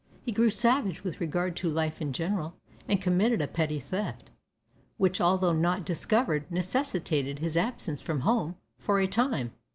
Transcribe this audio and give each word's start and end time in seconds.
He 0.25 0.31
grew 0.31 0.49
savage 0.49 1.03
with 1.03 1.21
regard 1.21 1.55
to 1.57 1.69
life 1.69 2.01
in 2.01 2.11
general, 2.11 2.55
and 2.89 2.99
committed 2.99 3.39
a 3.39 3.47
petty 3.47 3.79
theft, 3.79 4.31
which, 4.97 5.21
although 5.21 5.53
not 5.53 5.85
discovered, 5.85 6.49
necessitated 6.51 7.37
his 7.37 7.55
absence 7.55 8.01
from 8.01 8.21
home 8.21 8.55
for 8.79 8.99
a 8.99 9.05
time. 9.05 9.51